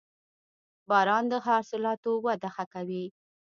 [0.89, 3.05] •باران د حاصلاتو وده ښه کوي.